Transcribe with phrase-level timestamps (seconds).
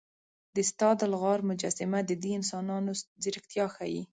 [0.55, 2.91] د ستادل غار مجسمه د دې انسانانو
[3.23, 4.01] ځیرکتیا ښيي.